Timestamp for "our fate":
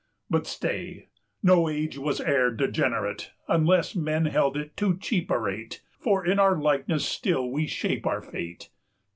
8.07-8.69